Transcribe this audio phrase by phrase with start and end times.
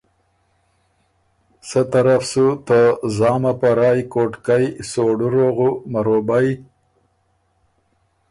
[1.67, 2.79] سۀ طرف سُو ته
[3.17, 6.47] زامه په رایٛ کوټکئ، سوړُو روغُو، مروبئ،